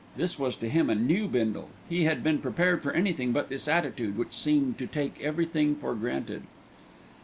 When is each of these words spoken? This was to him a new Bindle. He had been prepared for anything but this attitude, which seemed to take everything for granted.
This 0.15 0.39
was 0.39 0.55
to 0.55 0.67
him 0.67 0.89
a 0.89 0.95
new 0.95 1.27
Bindle. 1.27 1.69
He 1.87 2.05
had 2.05 2.23
been 2.23 2.39
prepared 2.39 2.81
for 2.81 2.91
anything 2.91 3.33
but 3.33 3.49
this 3.49 3.67
attitude, 3.67 4.17
which 4.17 4.33
seemed 4.33 4.79
to 4.79 4.87
take 4.87 5.21
everything 5.21 5.75
for 5.75 5.93
granted. 5.93 6.41